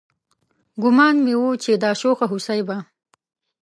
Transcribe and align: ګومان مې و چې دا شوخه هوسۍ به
ګومان 0.81 1.15
مې 1.25 1.33
و 1.41 1.45
چې 1.63 1.71
دا 1.83 1.91
شوخه 2.01 2.25
هوسۍ 2.31 2.59
به 2.67 2.77